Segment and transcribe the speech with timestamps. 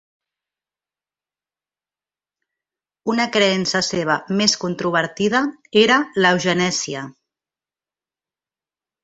[3.15, 5.43] Una creença seva més controvertida
[5.83, 7.05] era l'eugenèsia.